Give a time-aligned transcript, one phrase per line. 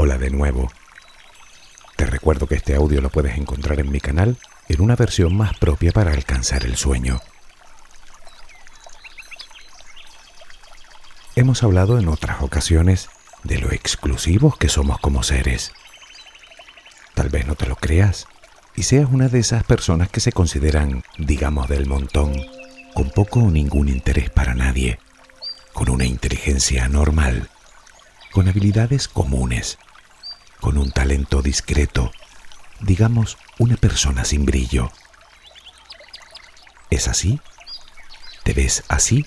[0.00, 0.70] Hola de nuevo.
[1.96, 5.58] Te recuerdo que este audio lo puedes encontrar en mi canal en una versión más
[5.58, 7.20] propia para alcanzar el sueño.
[11.34, 13.08] Hemos hablado en otras ocasiones
[13.42, 15.72] de lo exclusivos que somos como seres.
[17.14, 18.28] Tal vez no te lo creas
[18.76, 22.40] y seas una de esas personas que se consideran, digamos, del montón,
[22.94, 25.00] con poco o ningún interés para nadie,
[25.72, 27.50] con una inteligencia normal,
[28.30, 29.76] con habilidades comunes,
[30.60, 32.10] con un talento discreto,
[32.80, 34.90] digamos, una persona sin brillo.
[36.90, 37.40] ¿Es así?
[38.44, 39.26] ¿Te ves así?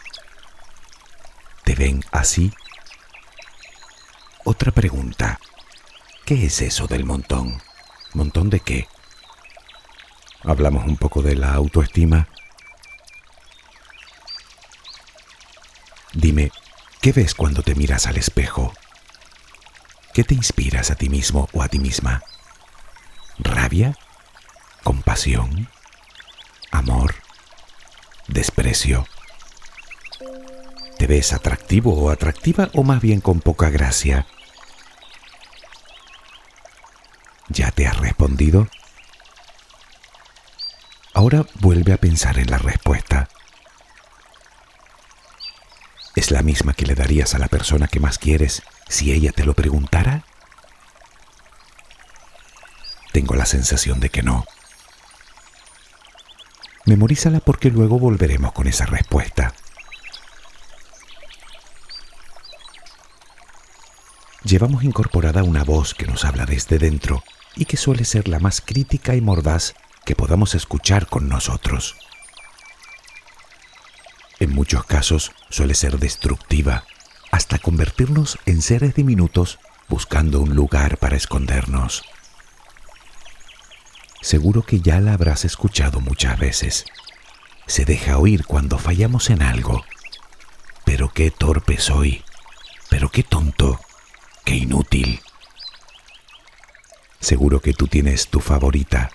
[1.63, 2.51] ¿Te ven así?
[4.43, 5.39] Otra pregunta.
[6.25, 7.61] ¿Qué es eso del montón?
[8.13, 8.87] ¿Montón de qué?
[10.43, 12.27] Hablamos un poco de la autoestima.
[16.13, 16.51] Dime,
[16.99, 18.73] ¿qué ves cuando te miras al espejo?
[20.13, 22.21] ¿Qué te inspiras a ti mismo o a ti misma?
[23.39, 23.97] ¿Rabia?
[24.83, 25.69] ¿Compasión?
[26.69, 27.15] ¿Amor?
[28.27, 29.07] ¿Desprecio?
[30.97, 34.27] ¿Te ves atractivo o atractiva o más bien con poca gracia?
[37.47, 38.67] ¿Ya te has respondido?
[41.13, 43.29] Ahora vuelve a pensar en la respuesta.
[46.15, 49.45] ¿Es la misma que le darías a la persona que más quieres si ella te
[49.45, 50.23] lo preguntara?
[53.11, 54.45] Tengo la sensación de que no.
[56.85, 59.53] Memorízala porque luego volveremos con esa respuesta.
[64.51, 67.23] llevamos incorporada una voz que nos habla desde dentro
[67.55, 71.95] y que suele ser la más crítica y mordaz que podamos escuchar con nosotros.
[74.41, 76.83] En muchos casos suele ser destructiva,
[77.31, 82.03] hasta convertirnos en seres diminutos buscando un lugar para escondernos.
[84.21, 86.85] Seguro que ya la habrás escuchado muchas veces.
[87.65, 89.83] Se deja oír cuando fallamos en algo.
[90.85, 92.23] Pero qué torpe soy.
[92.89, 93.79] Pero qué tonto.
[94.43, 95.21] ¡Qué inútil!
[97.19, 99.11] Seguro que tú tienes tu favorita.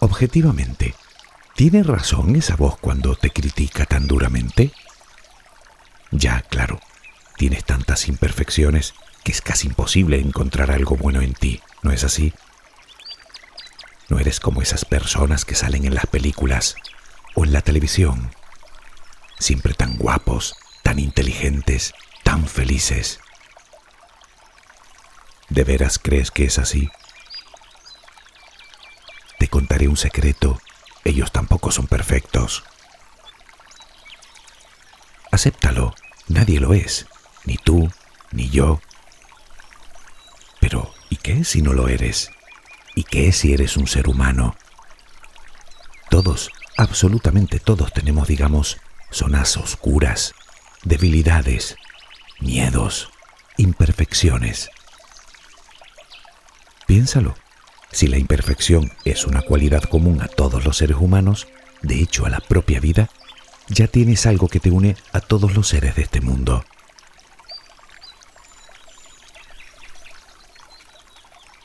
[0.00, 0.94] Objetivamente,
[1.54, 4.72] ¿tiene razón esa voz cuando te critica tan duramente?
[6.10, 6.80] Ya, claro,
[7.36, 12.32] tienes tantas imperfecciones que es casi imposible encontrar algo bueno en ti, ¿no es así?
[14.08, 16.76] No eres como esas personas que salen en las películas
[17.34, 18.30] o en la televisión,
[19.38, 23.20] siempre tan guapos, tan inteligentes, tan felices.
[25.48, 26.90] ¿De veras crees que es así?
[29.38, 30.60] Te contaré un secreto,
[31.04, 32.64] ellos tampoco son perfectos.
[35.30, 35.94] Acéptalo,
[36.28, 37.06] nadie lo es,
[37.44, 37.90] ni tú,
[38.30, 38.80] ni yo.
[40.60, 42.30] Pero, ¿y qué si no lo eres?
[42.94, 44.56] ¿Y qué si eres un ser humano?
[46.10, 48.78] Todos, absolutamente todos tenemos, digamos,
[49.10, 50.34] zonas oscuras,
[50.84, 51.76] debilidades,
[52.40, 53.10] miedos,
[53.56, 54.70] imperfecciones.
[56.86, 57.34] Piénsalo,
[57.92, 61.46] si la imperfección es una cualidad común a todos los seres humanos,
[61.82, 63.10] de hecho a la propia vida,
[63.68, 66.64] ya tienes algo que te une a todos los seres de este mundo.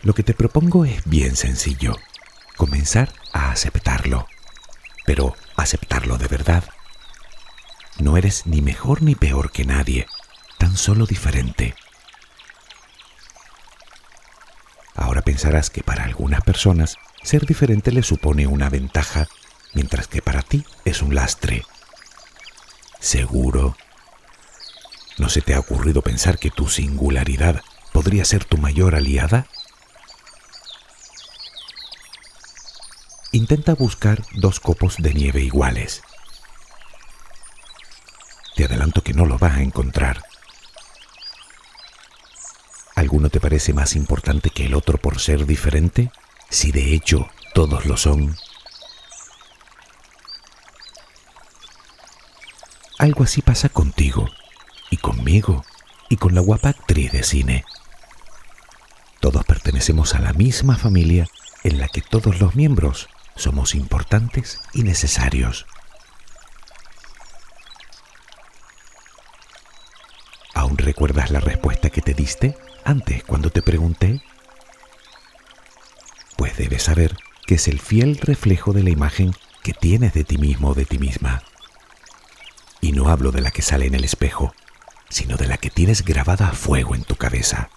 [0.04, 1.96] Lo que te propongo es bien sencillo,
[2.56, 4.28] comenzar a aceptarlo,
[5.06, 6.64] pero aceptarlo de verdad
[8.00, 10.06] no eres ni mejor ni peor que nadie,
[10.58, 11.76] tan solo diferente.
[14.98, 19.28] Ahora pensarás que para algunas personas ser diferente le supone una ventaja,
[19.74, 21.64] mientras que para ti es un lastre.
[23.00, 23.78] ¿Seguro?
[25.20, 27.62] ¿No se te ha ocurrido pensar que tu singularidad
[27.94, 29.46] podría ser tu mayor aliada?
[33.32, 36.02] Intenta buscar dos copos de nieve iguales.
[38.56, 40.27] Te adelanto que no lo vas a encontrar.
[42.98, 46.12] ¿Alguno te parece más importante que el otro por ser diferente?
[46.50, 48.36] Si de hecho todos lo son.
[52.98, 54.28] Algo así pasa contigo,
[54.90, 55.64] y conmigo,
[56.10, 57.66] y con la guapa actriz de cine.
[59.20, 61.28] Todos pertenecemos a la misma familia
[61.64, 65.68] en la que todos los miembros somos importantes y necesarios.
[70.98, 74.20] Recuerdas la respuesta que te diste antes cuando te pregunté?
[76.36, 77.16] Pues debes saber
[77.46, 80.86] que es el fiel reflejo de la imagen que tienes de ti mismo o de
[80.86, 81.44] ti misma.
[82.82, 84.56] Y no hablo de la que sale en el espejo,
[85.08, 87.70] sino de la que tienes grabada a fuego en tu cabeza.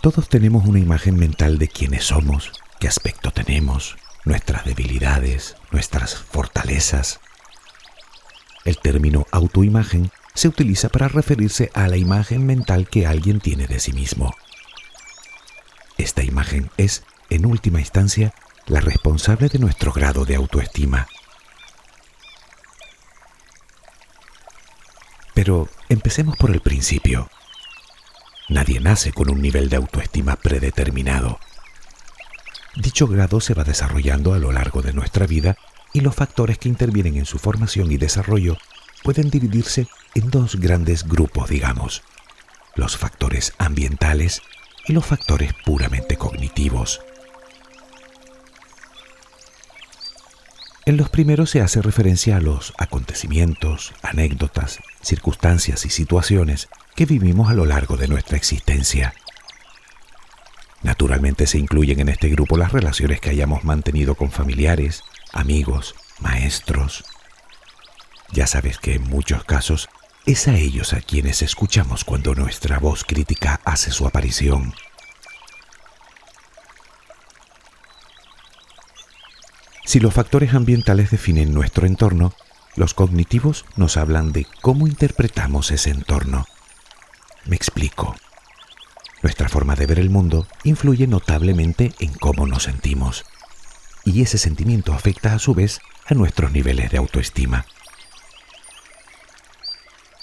[0.00, 2.50] Todos tenemos una imagen mental de quiénes somos,
[2.80, 7.20] qué aspecto tenemos, nuestras debilidades, nuestras fortalezas.
[8.64, 13.80] El término autoimagen se utiliza para referirse a la imagen mental que alguien tiene de
[13.80, 14.34] sí mismo.
[15.98, 18.34] Esta imagen es, en última instancia,
[18.66, 21.08] la responsable de nuestro grado de autoestima.
[25.34, 27.28] Pero empecemos por el principio.
[28.48, 31.40] Nadie nace con un nivel de autoestima predeterminado.
[32.76, 35.56] Dicho grado se va desarrollando a lo largo de nuestra vida
[35.92, 38.56] y los factores que intervienen en su formación y desarrollo
[39.02, 42.02] pueden dividirse en dos grandes grupos, digamos,
[42.74, 44.42] los factores ambientales
[44.86, 47.00] y los factores puramente cognitivos.
[50.84, 57.50] En los primeros se hace referencia a los acontecimientos, anécdotas, circunstancias y situaciones que vivimos
[57.50, 59.14] a lo largo de nuestra existencia.
[60.82, 67.04] Naturalmente se incluyen en este grupo las relaciones que hayamos mantenido con familiares, amigos, maestros.
[68.32, 69.88] Ya sabes que en muchos casos
[70.24, 74.74] es a ellos a quienes escuchamos cuando nuestra voz crítica hace su aparición.
[79.84, 82.32] Si los factores ambientales definen nuestro entorno,
[82.76, 86.46] los cognitivos nos hablan de cómo interpretamos ese entorno.
[87.44, 88.14] Me explico.
[89.22, 93.24] Nuestra forma de ver el mundo influye notablemente en cómo nos sentimos.
[94.04, 97.66] Y ese sentimiento afecta a su vez a nuestros niveles de autoestima.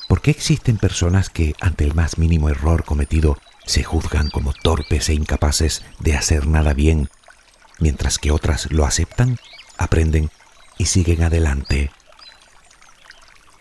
[0.08, 5.08] ¿Por qué existen personas que ante el más mínimo error cometido se juzgan como torpes
[5.10, 7.10] e incapaces de hacer nada bien,
[7.80, 9.38] mientras que otras lo aceptan,
[9.78, 10.32] aprenden
[10.78, 11.92] y siguen adelante?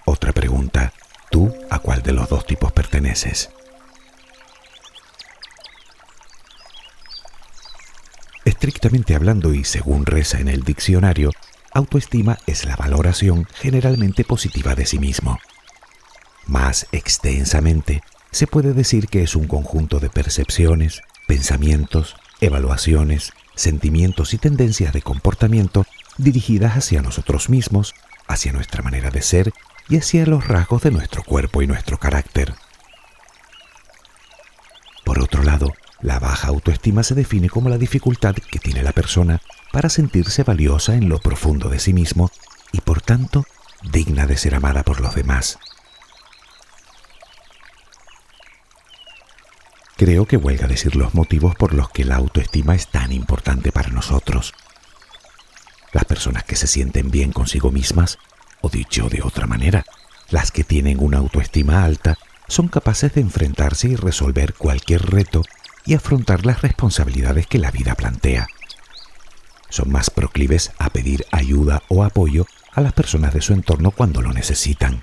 [0.06, 0.94] Otra pregunta,
[1.30, 3.50] ¿tú a cuál de los dos tipos perteneces?
[8.48, 11.32] Estrictamente hablando y según reza en el diccionario,
[11.70, 15.38] autoestima es la valoración generalmente positiva de sí mismo.
[16.46, 24.38] Más extensamente, se puede decir que es un conjunto de percepciones, pensamientos, evaluaciones, sentimientos y
[24.38, 25.84] tendencias de comportamiento
[26.16, 27.94] dirigidas hacia nosotros mismos,
[28.28, 29.52] hacia nuestra manera de ser
[29.90, 32.54] y hacia los rasgos de nuestro cuerpo y nuestro carácter.
[35.04, 39.40] Por otro lado, la baja autoestima se define como la dificultad que tiene la persona
[39.72, 42.30] para sentirse valiosa en lo profundo de sí mismo
[42.72, 43.44] y por tanto
[43.82, 45.58] digna de ser amada por los demás.
[49.96, 53.88] Creo que huelga decir los motivos por los que la autoestima es tan importante para
[53.88, 54.54] nosotros.
[55.92, 58.18] Las personas que se sienten bien consigo mismas,
[58.60, 59.84] o dicho de otra manera,
[60.30, 62.16] las que tienen una autoestima alta,
[62.46, 65.42] son capaces de enfrentarse y resolver cualquier reto
[65.88, 68.46] y afrontar las responsabilidades que la vida plantea.
[69.70, 74.22] Son más proclives a pedir ayuda o apoyo a las personas de su entorno cuando
[74.22, 75.02] lo necesitan.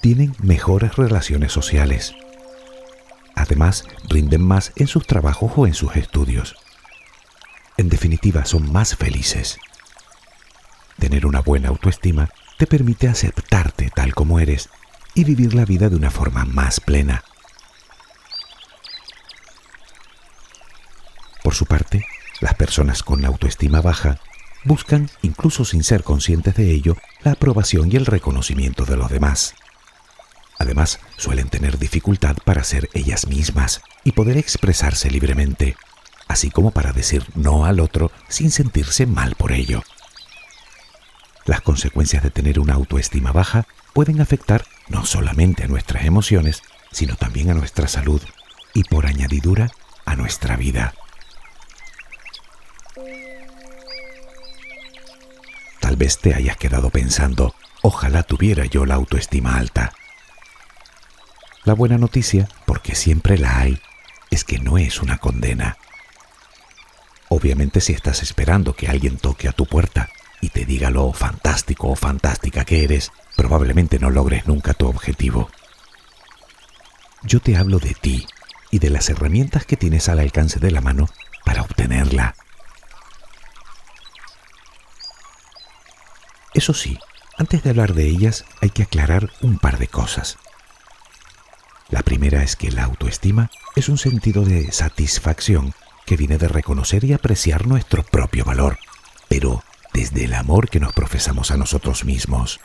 [0.00, 2.14] Tienen mejores relaciones sociales,
[3.34, 6.56] Además, rinden más en sus trabajos o en sus estudios.
[7.76, 9.58] En definitiva, son más felices.
[10.98, 12.28] Tener una buena autoestima
[12.58, 14.68] te permite aceptarte tal como eres
[15.14, 17.24] y vivir la vida de una forma más plena.
[21.52, 22.06] Por su parte,
[22.40, 24.18] las personas con autoestima baja
[24.64, 29.54] buscan, incluso sin ser conscientes de ello, la aprobación y el reconocimiento de los demás.
[30.58, 35.76] Además, suelen tener dificultad para ser ellas mismas y poder expresarse libremente,
[36.26, 39.82] así como para decir no al otro sin sentirse mal por ello.
[41.44, 47.16] Las consecuencias de tener una autoestima baja pueden afectar no solamente a nuestras emociones, sino
[47.16, 48.22] también a nuestra salud
[48.72, 49.70] y por añadidura
[50.06, 50.94] a nuestra vida.
[55.92, 59.92] Tal vez te hayas quedado pensando, ojalá tuviera yo la autoestima alta.
[61.64, 63.78] La buena noticia, porque siempre la hay,
[64.30, 65.76] es que no es una condena.
[67.28, 70.08] Obviamente si estás esperando que alguien toque a tu puerta
[70.40, 75.50] y te diga lo fantástico o fantástica que eres, probablemente no logres nunca tu objetivo.
[77.22, 78.26] Yo te hablo de ti
[78.70, 81.10] y de las herramientas que tienes al alcance de la mano
[81.44, 82.34] para obtenerla.
[86.54, 86.98] Eso sí,
[87.38, 90.38] antes de hablar de ellas hay que aclarar un par de cosas.
[91.88, 95.74] La primera es que la autoestima es un sentido de satisfacción
[96.06, 98.78] que viene de reconocer y apreciar nuestro propio valor,
[99.28, 102.60] pero desde el amor que nos profesamos a nosotros mismos.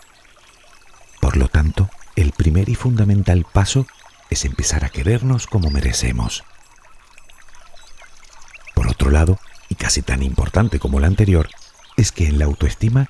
[1.20, 3.86] Por lo tanto, el primer y fundamental paso
[4.30, 6.44] es empezar a querernos como merecemos.
[8.74, 9.40] Por otro lado,
[9.70, 11.50] y casi tan importante como la anterior,
[11.96, 13.10] es que en la autoestima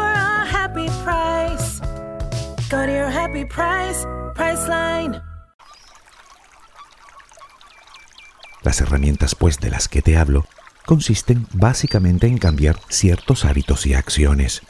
[8.63, 10.45] Las herramientas, pues, de las que te hablo,
[10.85, 14.61] consisten básicamente en cambiar ciertos hábitos y acciones.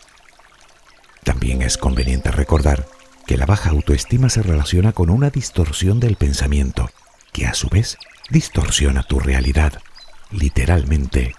[1.24, 2.88] También es conveniente recordar
[3.27, 6.89] que la baja autoestima se relaciona con una distorsión del pensamiento,
[7.31, 7.98] que a su vez
[8.29, 9.81] distorsiona tu realidad,
[10.31, 11.36] literalmente.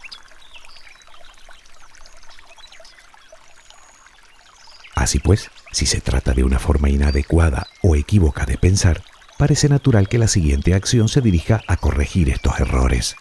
[5.03, 9.03] Así pues, si se trata de una forma inadecuada o equívoca de pensar,
[9.37, 13.17] parece natural que la siguiente acción se dirija a corregir estos errores.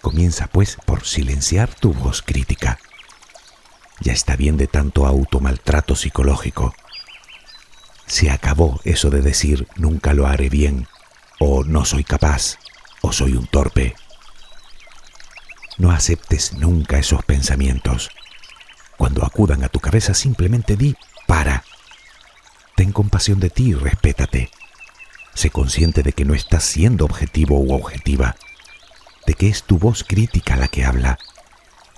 [0.00, 2.78] Comienza pues por silenciar tu voz crítica.
[3.98, 6.72] Ya está bien de tanto automaltrato psicológico.
[8.06, 10.86] Se acabó eso de decir nunca lo haré bien,
[11.40, 12.60] o no soy capaz,
[13.00, 13.96] o soy un torpe.
[15.76, 18.10] No aceptes nunca esos pensamientos.
[18.96, 20.96] Cuando acudan a tu cabeza simplemente di,
[21.26, 21.64] para.
[22.76, 24.50] Ten compasión de ti y respétate.
[25.34, 28.36] Sé consciente de que no estás siendo objetivo u objetiva,
[29.26, 31.18] de que es tu voz crítica la que habla,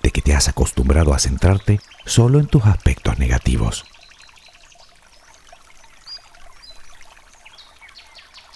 [0.03, 3.85] de que te has acostumbrado a centrarte solo en tus aspectos negativos.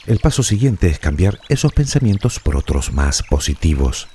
[0.07, 4.09] El paso siguiente es cambiar esos pensamientos por otros más positivos.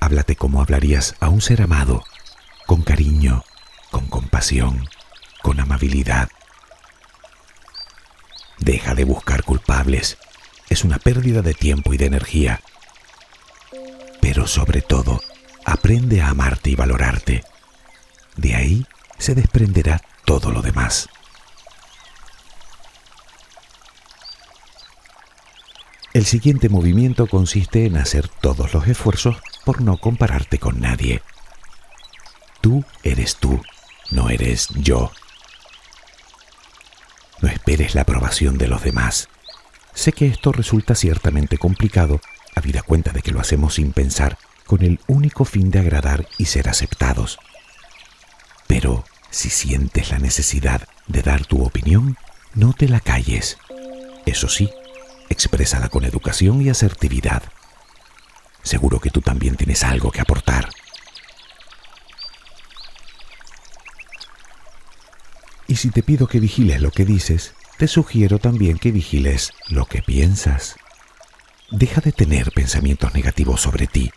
[0.00, 2.04] Háblate como hablarías a un ser amado,
[2.66, 3.44] con cariño,
[3.90, 4.88] con compasión,
[5.42, 6.28] con amabilidad.
[8.58, 10.18] Deja de buscar culpables.
[10.68, 12.60] Es una pérdida de tiempo y de energía.
[14.20, 15.20] Pero sobre todo,
[15.64, 17.44] aprende a amarte y valorarte.
[18.36, 18.86] De ahí
[19.18, 21.08] se desprenderá todo lo demás.
[26.14, 31.22] El siguiente movimiento consiste en hacer todos los esfuerzos por no compararte con nadie.
[32.64, 33.60] Tú eres tú,
[34.10, 35.12] no eres yo.
[37.42, 39.28] No esperes la aprobación de los demás.
[39.92, 42.22] Sé que esto resulta ciertamente complicado,
[42.56, 46.46] habida cuenta de que lo hacemos sin pensar, con el único fin de agradar y
[46.46, 47.38] ser aceptados.
[48.66, 52.16] Pero si sientes la necesidad de dar tu opinión,
[52.54, 53.58] no te la calles.
[54.24, 54.70] Eso sí,
[55.28, 57.42] exprésala con educación y asertividad.
[58.62, 60.70] Seguro que tú también tienes algo que aportar.
[65.74, 69.86] Y si te pido que vigiles lo que dices, te sugiero también que vigiles lo
[69.86, 70.76] que piensas.
[71.68, 74.12] Deja de tener pensamientos negativos sobre ti.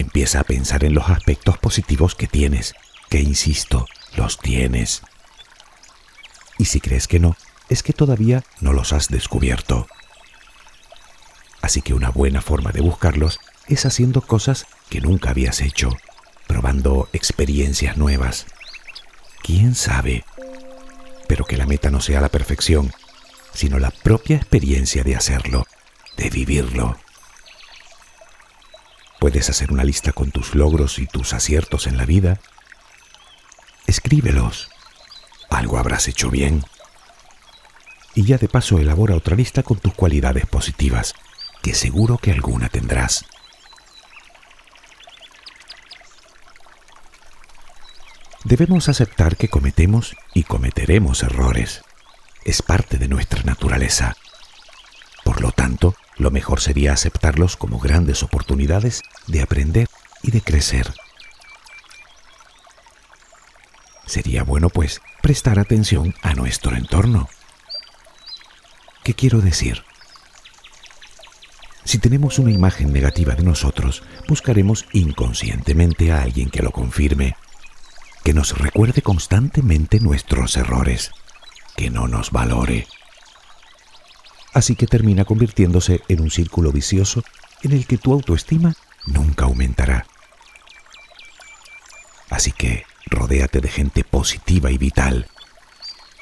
[0.00, 2.74] Empieza a pensar en los aspectos positivos que tienes,
[3.08, 5.02] que insisto, los tienes.
[6.58, 7.36] Y si crees que no,
[7.68, 9.86] es que todavía no los has descubierto.
[11.62, 13.38] Así que una buena forma de buscarlos
[13.68, 15.96] es haciendo cosas que nunca habías hecho,
[16.48, 18.46] probando experiencias nuevas.
[19.44, 20.24] ¿Quién sabe?
[21.30, 22.92] Pero que la meta no sea la perfección,
[23.54, 25.64] sino la propia experiencia de hacerlo,
[26.16, 26.98] de vivirlo.
[29.20, 32.40] Puedes hacer una lista con tus logros y tus aciertos en la vida.
[33.86, 34.70] Escríbelos.
[35.50, 36.64] Algo habrás hecho bien.
[38.16, 41.14] Y ya de paso elabora otra lista con tus cualidades positivas,
[41.62, 43.24] que seguro que alguna tendrás.
[48.44, 51.82] Debemos aceptar que cometemos y cometeremos errores.
[52.44, 54.16] Es parte de nuestra naturaleza.
[55.24, 59.88] Por lo tanto, lo mejor sería aceptarlos como grandes oportunidades de aprender
[60.22, 60.90] y de crecer.
[64.06, 67.28] Sería bueno, pues, prestar atención a nuestro entorno.
[69.04, 69.84] ¿Qué quiero decir?
[71.84, 77.36] Si tenemos una imagen negativa de nosotros, buscaremos inconscientemente a alguien que lo confirme
[78.24, 81.12] que nos recuerde constantemente nuestros errores,
[81.76, 82.86] que no nos valore.
[84.52, 87.22] Así que termina convirtiéndose en un círculo vicioso
[87.62, 88.74] en el que tu autoestima
[89.06, 90.06] nunca aumentará.
[92.30, 95.28] Así que rodéate de gente positiva y vital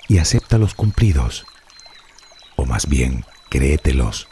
[0.09, 1.45] y acepta los cumplidos.
[2.57, 4.28] O más bien, créetelos.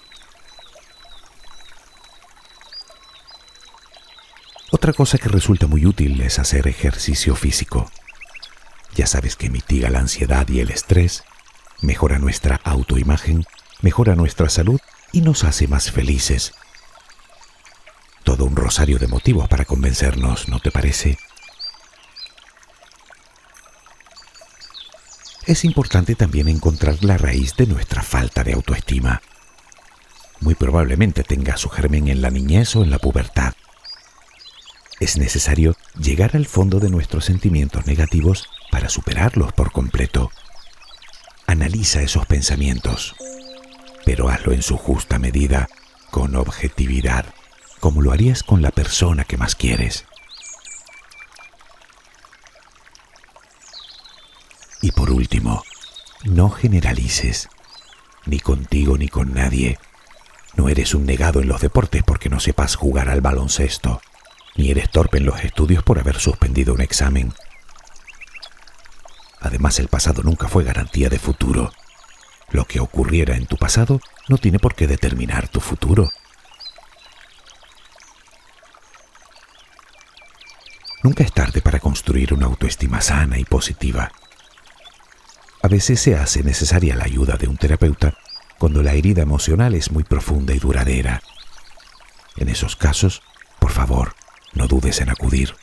[4.72, 7.88] Otra cosa que resulta muy útil es hacer ejercicio físico.
[8.96, 11.22] Ya sabes que mitiga la ansiedad y el estrés,
[11.82, 13.44] mejora nuestra autoimagen,
[13.80, 14.80] mejora nuestra salud
[15.12, 16.52] y nos hace más felices.
[18.24, 21.16] Todo un rosario de motivos para convencernos, ¿no te parece?
[25.46, 29.22] Es importante también encontrar la raíz de nuestra falta de autoestima.
[30.40, 33.54] Muy probablemente tenga su germen en la niñez o en la pubertad.
[35.06, 40.32] Es necesario llegar al fondo de nuestros sentimientos negativos para superarlos por completo.
[41.46, 43.14] Analiza esos pensamientos,
[44.04, 45.68] pero hazlo en su justa medida,
[46.10, 47.24] con objetividad,
[47.78, 50.06] como lo harías con la persona que más quieres.
[54.82, 55.62] Y por último,
[56.24, 57.48] no generalices,
[58.24, 59.78] ni contigo ni con nadie.
[60.56, 64.00] No eres un negado en los deportes porque no sepas jugar al baloncesto,
[64.56, 67.32] ni eres torpe en los estudios por haber suspendido un examen.
[69.40, 71.72] Además, el pasado nunca fue garantía de futuro.
[72.50, 76.08] Lo que ocurriera en tu pasado no tiene por qué determinar tu futuro.
[81.02, 84.10] Nunca es tarde para construir una autoestima sana y positiva.
[85.62, 88.14] A veces se hace necesaria la ayuda de un terapeuta
[88.58, 91.22] cuando la herida emocional es muy profunda y duradera.
[92.36, 93.22] En esos casos,
[93.58, 94.14] por favor,
[94.56, 95.54] no dudes en acudir.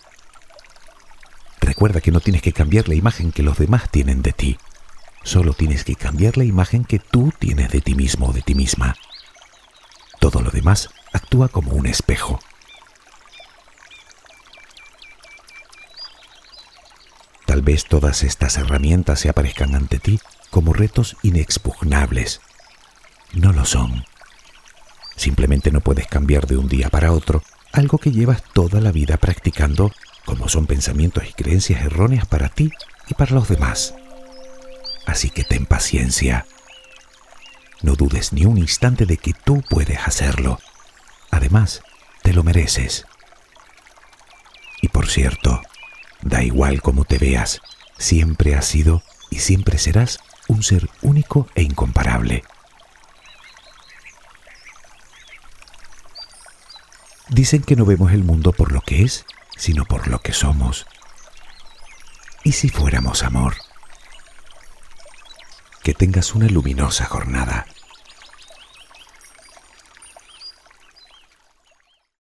[1.59, 4.57] Recuerda que no tienes que cambiar la imagen que los demás tienen de ti.
[5.23, 8.53] Solo tienes que cambiar la imagen que tú tienes de ti mismo o de ti
[8.53, 8.95] misma.
[10.19, 12.39] Todo lo demás actúa como un espejo.
[17.45, 22.41] Tal vez todas estas herramientas se aparezcan ante ti como retos inexpugnables.
[23.33, 24.05] No lo son.
[25.15, 29.17] Simplemente no puedes cambiar de un día para otro algo que llevas toda la vida
[29.17, 29.91] practicando
[30.25, 32.71] como son pensamientos y creencias erróneas para ti
[33.07, 33.93] y para los demás.
[35.05, 36.45] Así que ten paciencia.
[37.81, 40.59] No dudes ni un instante de que tú puedes hacerlo.
[41.31, 41.81] Además,
[42.21, 43.05] te lo mereces.
[44.81, 45.61] Y por cierto,
[46.23, 47.61] Da igual cómo te veas,
[47.97, 52.43] siempre has sido y siempre serás un ser único e incomparable.
[57.33, 59.25] Dicen que no vemos el mundo por lo que es,
[59.57, 60.85] sino por lo que somos.
[62.43, 63.55] ¿Y si fuéramos amor?
[65.81, 67.65] Que tengas una luminosa jornada.